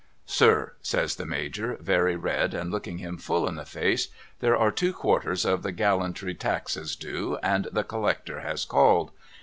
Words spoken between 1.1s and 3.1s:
the Major very red and looking